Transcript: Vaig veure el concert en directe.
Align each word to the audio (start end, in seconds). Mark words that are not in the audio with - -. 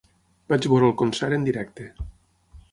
Vaig 0.53 0.65
veure 0.71 0.87
el 0.93 0.95
concert 1.03 1.37
en 1.39 1.47
directe. 1.51 1.89